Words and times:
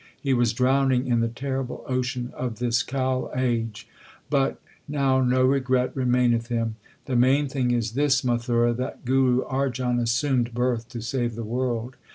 He 0.19 0.33
was 0.33 0.51
drowning 0.51 1.05
in 1.05 1.19
the 1.19 1.27
terrible 1.27 1.83
ocean 1.87 2.31
of 2.35 2.57
this 2.57 2.81
Kal 2.81 3.29
age; 3.35 3.87
but 4.31 4.59
now 4.87 5.21
no 5.23 5.45
regret 5.45 5.95
remaineth 5.95 6.47
him. 6.47 6.75
1 7.05 7.05
The 7.05 7.15
main 7.15 7.47
thing 7.47 7.69
is 7.69 7.91
this, 7.91 8.23
Mathura, 8.23 8.73
that 8.77 9.05
Guru 9.05 9.43
Arjan 9.43 9.99
assumed 10.01 10.55
birth 10.55 10.89
to 10.89 11.03
save 11.03 11.35
the 11.35 11.43
world. 11.43 11.97